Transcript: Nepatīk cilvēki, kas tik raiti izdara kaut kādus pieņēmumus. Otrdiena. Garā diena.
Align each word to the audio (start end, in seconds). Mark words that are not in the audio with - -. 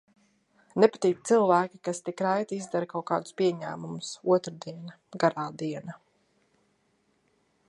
Nepatīk 0.83 1.19
cilvēki, 1.31 1.81
kas 1.89 2.01
tik 2.07 2.23
raiti 2.27 2.59
izdara 2.63 2.89
kaut 2.95 3.07
kādus 3.11 3.37
pieņēmumus. 3.43 4.13
Otrdiena. 4.37 4.99
Garā 5.27 5.49
diena. 5.63 6.01